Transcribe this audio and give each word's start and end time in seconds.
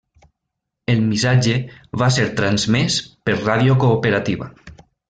El 0.93 1.03
missatge 1.09 1.59
va 2.05 2.09
ser 2.17 2.27
transmès 2.41 2.99
per 3.29 3.39
Ràdio 3.45 3.79
Cooperativa. 3.87 4.55